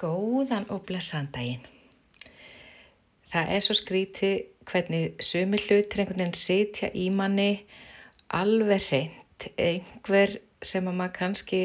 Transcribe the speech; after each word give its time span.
Góðan 0.00 0.66
og 0.72 0.84
blessan 0.88 1.30
daginn. 1.32 1.64
Það 3.32 3.52
er 3.56 3.62
svo 3.64 3.76
skrítið 3.76 4.34
hvernig 4.68 5.22
sumi 5.24 5.60
hlutir 5.62 6.02
einhvern 6.02 6.22
veginn 6.22 6.36
sitja 6.40 6.90
í 6.94 7.06
manni 7.14 7.50
alveg 8.40 8.90
reynd. 8.90 9.46
Einhver 9.56 10.36
sem 10.64 10.86
að 10.88 10.98
maður 10.98 11.16
kannski 11.18 11.60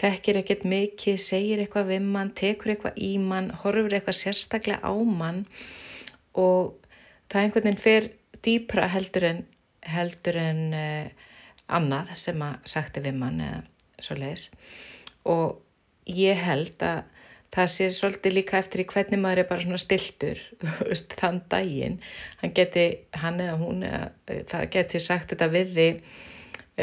þekkir 0.00 0.40
ekkert 0.42 0.64
mikið, 0.68 1.18
segir 1.22 1.62
eitthvað 1.62 1.92
við 1.94 2.08
mann, 2.14 2.32
tekur 2.36 2.74
eitthvað 2.74 2.98
í 3.00 3.12
mann, 3.22 3.50
horfur 3.62 3.96
eitthvað 3.96 4.18
sérstaklega 4.20 4.82
á 4.84 4.92
mann 4.92 5.44
og 6.36 6.76
það 7.32 7.42
einhvern 7.42 7.68
veginn 7.68 7.84
fer 7.86 8.08
dýpra 8.44 8.88
heldur 8.92 9.28
en, 9.30 9.44
heldur 9.86 10.38
en 10.40 10.62
uh, 10.76 11.30
annað 11.66 12.12
sem 12.20 12.42
að 12.44 12.58
sagti 12.68 13.02
við 13.06 13.20
mann 13.22 13.40
eða 13.42 13.62
svo 14.04 14.18
leiðis. 14.20 14.50
Og 15.26 16.12
ég 16.12 16.38
held 16.38 16.82
að 16.84 17.04
það 17.56 17.72
sé 17.72 17.88
svolítið 17.94 18.36
líka 18.36 18.60
eftir 18.60 18.82
í 18.82 18.86
hvernig 18.90 19.20
maður 19.22 19.42
er 19.42 19.48
bara 19.50 19.64
svona 19.64 19.80
stiltur 19.80 20.40
þann 21.20 21.42
daginn. 21.52 21.98
Hann 22.42 22.54
geti, 22.56 22.86
hann 23.16 23.42
eða 23.42 23.58
hún 23.60 23.84
eða, 23.86 24.08
það 24.50 24.70
geti 24.76 25.02
sagt 25.02 25.32
þetta 25.32 25.48
við 25.54 25.72
þig 25.78 26.02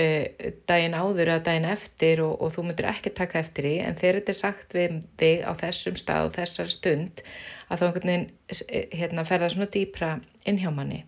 uh, 0.01 0.51
daginn 0.71 0.97
áður 0.97 1.33
eða 1.35 1.45
daginn 1.49 1.69
eftir 1.69 2.23
og, 2.25 2.35
og 2.41 2.55
þú 2.55 2.67
myndir 2.67 2.89
ekki 2.89 3.13
taka 3.13 3.41
eftir 3.43 3.69
því. 3.69 3.75
En 3.85 3.99
þegar 3.99 4.19
þetta 4.19 4.35
er 4.35 4.39
sagt 4.41 4.77
við 4.77 4.99
þig 5.21 5.45
á 5.45 5.51
þessum 5.61 5.99
stað 6.01 6.29
og 6.29 6.35
þessar 6.39 6.73
stund 6.73 7.23
að 7.69 7.79
þá 7.79 7.85
einhvern 7.87 8.11
veginn 8.11 8.27
e, 8.67 8.83
hérna, 8.97 9.27
ferða 9.29 9.53
svona 9.53 9.69
dýpra 9.73 10.11
inn 10.49 10.59
hjá 10.61 10.69
manni. 10.73 11.03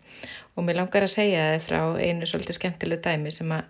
Og 0.55 0.66
mér 0.66 0.80
langar 0.80 1.05
að 1.05 1.16
segja 1.17 1.50
þið 1.55 1.66
frá 1.66 1.81
einu 2.00 2.30
svolítið 2.30 2.59
skemmtilegu 2.59 3.03
dæmi 3.05 3.34
sem 3.34 3.52
að, 3.52 3.66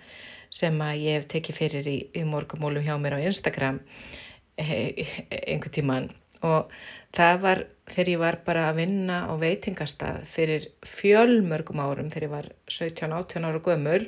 sem 0.53 0.83
að 0.85 1.01
ég 1.01 1.17
hef 1.19 1.31
tekið 1.31 1.59
fyrir 1.63 1.89
í, 1.89 1.97
í 2.13 2.27
morgumólum 2.27 2.85
hjá 2.85 2.93
mér 3.01 3.17
á 3.17 3.25
Instagram 3.25 3.81
einhver 4.57 5.71
tíman 5.75 6.11
og 6.45 6.71
það 7.15 7.41
var 7.43 7.63
þegar 7.91 8.11
ég 8.11 8.21
var 8.21 8.37
bara 8.45 8.67
að 8.69 8.79
vinna 8.81 9.17
á 9.29 9.33
veitingastað 9.39 10.21
fyrir 10.29 10.67
fjölmörgum 10.89 11.81
árum 11.83 12.11
þegar 12.13 12.27
ég 12.27 12.33
var 12.33 12.47
17-18 12.71 13.49
ára 13.49 13.61
gömul. 13.65 14.05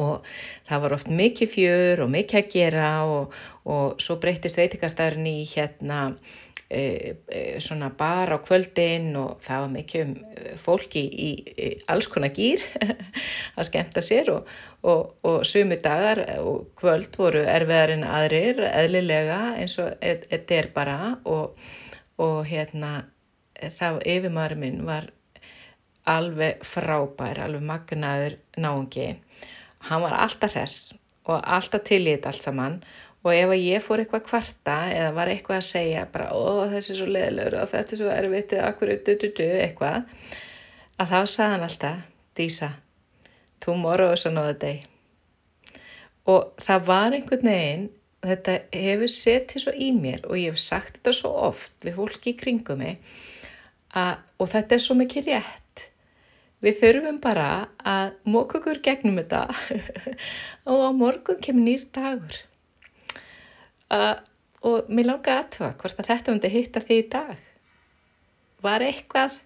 Og 0.00 0.26
það 0.68 0.82
var 0.84 0.94
oft 0.96 1.08
mikið 1.12 1.50
fjör 1.54 2.02
og 2.04 2.12
mikið 2.14 2.38
að 2.40 2.52
gera 2.54 2.90
og, 3.10 3.34
og 3.68 3.98
svo 4.00 4.16
breytist 4.22 4.56
veitingastæðurinn 4.56 5.26
í 5.28 5.40
hérna 5.50 5.98
svona 6.70 7.90
bar 7.98 8.30
á 8.30 8.38
kvöldin 8.38 9.16
og 9.18 9.40
það 9.42 9.62
var 9.64 9.70
mikið 9.74 10.02
um 10.04 10.12
e, 10.14 10.52
fólki 10.54 11.02
í, 11.02 11.30
í 11.50 11.70
alls 11.90 12.06
konar 12.06 12.30
gýr 12.36 12.62
að 13.58 13.66
skemta 13.66 14.02
sér 14.04 14.30
og, 14.36 14.50
og, 14.86 15.16
og 15.26 15.42
sumi 15.50 15.80
dagar 15.82 16.22
og 16.38 16.68
kvöld 16.78 17.18
voru 17.18 17.42
erfiðar 17.42 17.94
en 17.96 18.06
aðrir 18.06 18.62
eðlilega 18.68 19.40
eins 19.58 19.78
og 19.82 19.96
þetta 19.98 20.60
er 20.60 20.70
bara 20.76 20.98
og, 21.24 21.58
og 22.22 22.44
hérna 22.46 22.92
þá 23.58 23.98
yfirmaður 24.06 24.62
minn 24.62 24.84
var 24.86 25.10
alveg 26.08 26.62
frábær, 26.64 27.42
alveg 27.44 27.66
magnaður 27.66 28.38
náungi. 28.56 29.10
Hann 29.90 30.02
var 30.06 30.16
alltaf 30.22 30.54
hress 30.54 30.92
og 31.26 31.42
alltaf 31.42 31.82
til 31.88 32.04
í 32.06 32.14
þetta 32.14 32.30
allt 32.30 32.46
saman 32.46 32.82
og 33.20 33.32
ef 33.34 33.50
að 33.52 33.64
ég 33.66 33.82
fór 33.84 34.02
eitthvað 34.02 34.26
kvarta 34.28 34.76
eða 34.94 35.10
var 35.16 35.30
eitthvað 35.32 35.60
að 35.60 35.66
segja 35.68 36.06
bara 36.12 36.30
ó 36.32 36.68
þessi 36.70 36.94
er 36.94 37.00
svo 37.00 37.08
leðilegur 37.10 37.58
og 37.60 37.72
þetta 37.74 37.96
er 37.96 38.00
svo 38.00 38.12
erfitt 38.14 38.54
eða 38.56 38.70
akkur 38.70 38.94
eitthvað 38.94 40.14
að 41.00 41.12
þá 41.12 41.18
sagði 41.34 41.50
hann 41.52 41.66
alltaf 41.66 42.06
Dísa, 42.40 42.70
tomorrow 43.60 44.12
is 44.12 44.24
another 44.24 44.54
day. 44.56 44.80
Og 46.30 46.54
það 46.62 46.84
var 46.86 47.16
einhvern 47.16 47.48
veginn 47.50 47.88
þetta 48.24 48.54
hefur 48.72 49.12
setið 49.12 49.64
svo 49.64 49.74
í 49.74 49.90
mér 49.96 50.24
og 50.28 50.38
ég 50.38 50.54
hef 50.54 50.62
sagt 50.62 50.98
þetta 50.98 51.14
svo 51.18 51.32
oft 51.48 51.74
við 51.84 51.98
fólki 51.98 52.32
í 52.32 52.38
kringum 52.40 52.80
mig 52.80 53.00
að, 53.96 54.20
og 54.38 54.52
þetta 54.52 54.76
er 54.76 54.84
svo 54.84 54.96
mikið 55.00 55.32
rétt. 55.32 55.84
Við 56.64 56.78
þurfum 56.80 57.18
bara 57.24 57.48
að 57.88 58.14
móka 58.28 58.60
okkur 58.60 58.80
gegnum 58.84 59.18
þetta. 59.20 59.42
Og 60.68 60.84
á 60.88 60.90
morgun 60.96 61.40
kemur 61.44 61.66
nýr 61.66 61.88
dagur 61.96 62.40
uh, 63.94 64.16
og 64.66 64.90
mér 64.92 65.08
langaði 65.10 65.36
aðtöða 65.36 65.70
hvort 65.80 66.02
að 66.02 66.10
þetta 66.10 66.34
myndi 66.34 66.50
hitta 66.52 66.82
því 66.84 66.98
í 67.00 67.06
dag. 67.14 67.38
Var 68.64 68.84
eitthvað 68.84 69.38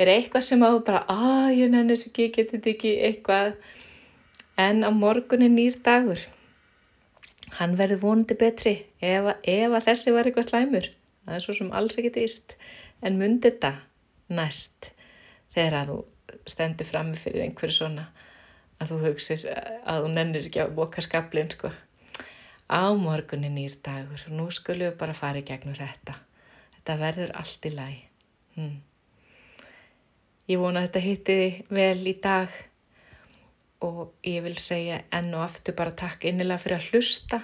er 0.00 0.10
eitthvað 0.12 0.46
sem 0.46 0.62
á 0.62 0.70
bara 0.86 1.02
að 1.10 1.56
ég 1.58 1.72
nenni 1.72 1.96
þess 1.96 2.10
ekki, 2.10 2.28
geti 2.36 2.56
þetta 2.56 2.72
ekki 2.72 2.92
eitthvað? 3.08 3.56
En 4.62 4.84
á 4.86 4.90
morgunin 4.94 5.56
nýr 5.56 5.78
dagur. 5.84 6.20
Hann 7.58 7.76
verður 7.76 8.02
vonandi 8.04 8.36
betri 8.38 8.74
ef, 9.00 9.28
ef 9.42 9.76
að 9.76 9.86
þessi 9.88 10.14
var 10.14 10.28
eitthvað 10.28 10.48
slæmur. 10.48 10.88
Það 11.26 11.36
er 11.36 11.44
svo 11.44 11.56
sem 11.56 11.72
alls 11.76 11.98
ekkit 11.98 12.18
íst 12.22 12.56
en 13.02 13.18
myndi 13.20 13.50
þetta 13.50 13.74
næst 14.32 14.90
þegar 15.54 15.78
að 15.82 15.92
þú 15.92 15.98
stendur 16.48 16.88
frammi 16.88 17.18
fyrir 17.20 17.44
einhverju 17.44 17.76
svona 17.76 18.06
að 18.80 18.92
þú 18.92 18.98
hugsir 19.06 19.44
að 19.52 20.04
þú 20.04 20.12
nennir 20.16 20.48
ekki 20.48 20.62
að 20.62 20.76
boka 20.78 21.04
skablin 21.04 21.50
sko 21.52 21.70
á 22.72 22.84
morgunin 22.96 23.54
nýr 23.58 23.76
dagur. 23.84 24.22
Nú 24.32 24.48
skulum 24.50 24.88
við 24.88 24.96
bara 25.02 25.16
fara 25.16 25.42
í 25.42 25.46
gegnum 25.46 25.76
þetta. 25.76 26.16
Þetta 26.76 26.96
verður 27.02 27.34
allt 27.38 27.68
í 27.68 27.72
læg 27.76 27.98
hmm. 28.56 28.78
ég 30.50 30.60
vona 30.60 30.80
að 30.80 30.88
þetta 30.88 31.02
hitti 31.06 31.36
vel 31.68 32.08
í 32.08 32.16
dag. 32.24 32.56
Og 33.82 34.02
ég 34.26 34.42
vil 34.46 34.56
segja 34.62 35.02
enn 35.12 35.32
og 35.34 35.44
aftur 35.44 35.76
bara 35.78 35.94
takk 36.02 36.24
innilega 36.30 36.62
fyrir 36.62 36.78
að 36.78 36.90
hlusta. 36.90 37.42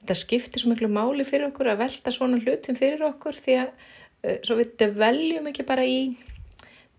Þetta 0.00 0.16
skiptir 0.16 0.62
svo 0.62 0.72
miklu 0.72 0.88
máli 0.88 1.26
fyrir 1.28 1.50
okkur 1.50 1.72
að 1.72 1.82
velta 1.84 2.14
svona 2.14 2.40
hlutum 2.40 2.78
fyrir 2.78 3.02
okkur 3.04 3.36
því 3.36 3.56
að 3.60 3.70
uh, 3.70 4.36
svo 4.46 4.56
við 4.60 4.76
develjum 4.80 5.50
ekki 5.50 5.66
bara 5.68 5.84
í 5.84 5.98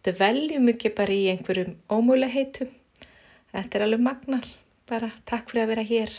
develjum 0.05 0.69
ekki 0.71 0.91
bara 0.97 1.13
í 1.13 1.29
einhverjum 1.33 1.75
ómúleheitum 1.93 2.69
þetta 3.51 3.77
er 3.77 3.85
alveg 3.85 4.03
magnar 4.05 4.47
bara 4.89 5.11
takk 5.29 5.51
fyrir 5.51 5.65
að 5.65 5.73
vera 5.73 5.87
hér 5.87 6.15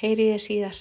heyri 0.00 0.26
ég 0.32 0.40
síðar 0.46 0.80